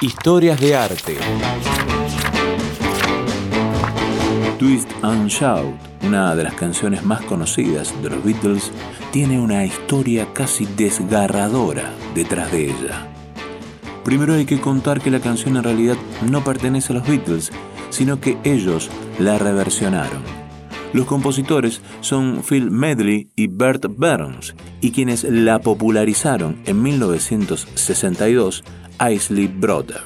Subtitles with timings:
[0.00, 1.16] Historias de arte.
[4.56, 5.74] Twist and Shout,
[6.04, 8.70] una de las canciones más conocidas de los Beatles,
[9.10, 13.08] tiene una historia casi desgarradora detrás de ella.
[14.04, 15.96] Primero hay que contar que la canción en realidad
[16.30, 17.50] no pertenece a los Beatles,
[17.90, 20.47] sino que ellos la reversionaron.
[20.92, 28.64] Los compositores son Phil Medley y Bert Burns, y quienes la popularizaron en 1962,
[29.10, 30.02] Isley Brothers.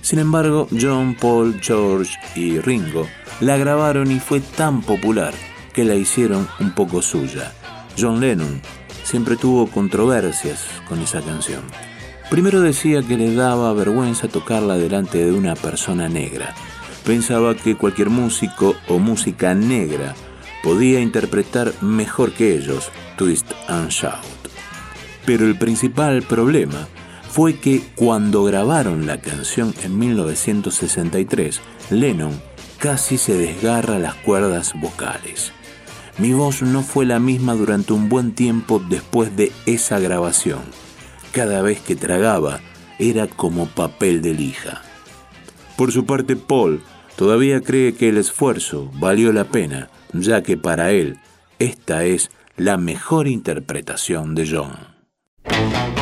[0.00, 3.06] Sin embargo, John, Paul, George y Ringo
[3.40, 5.34] la grabaron y fue tan popular
[5.72, 7.52] que la hicieron un poco suya.
[7.98, 8.60] John Lennon
[9.04, 11.62] siempre tuvo controversias con esa canción.
[12.30, 16.54] Primero decía que le daba vergüenza tocarla delante de una persona negra.
[17.04, 20.14] Pensaba que cualquier músico o música negra
[20.62, 24.24] podía interpretar mejor que ellos Twist and Shout.
[25.26, 26.86] Pero el principal problema
[27.28, 31.60] fue que cuando grabaron la canción en 1963,
[31.90, 32.40] Lennon
[32.78, 35.52] casi se desgarra las cuerdas vocales.
[36.18, 40.60] Mi voz no fue la misma durante un buen tiempo después de esa grabación.
[41.32, 42.60] Cada vez que tragaba
[42.98, 44.82] era como papel de lija.
[45.76, 46.82] Por su parte, Paul
[47.16, 51.18] todavía cree que el esfuerzo valió la pena, ya que para él
[51.58, 56.01] esta es la mejor interpretación de John.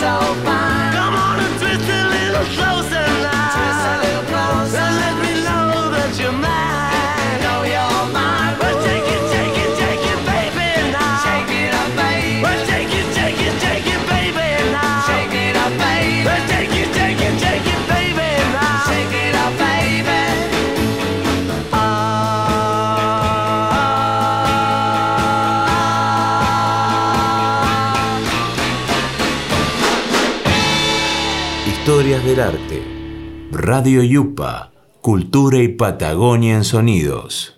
[0.00, 0.87] so fine.
[31.88, 32.82] Historias del Arte.
[33.50, 34.72] Radio Yupa.
[35.00, 37.56] Cultura y Patagonia en Sonidos.